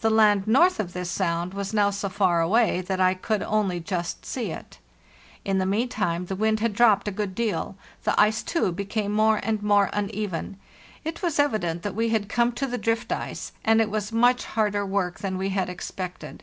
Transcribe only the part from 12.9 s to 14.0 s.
ice, and it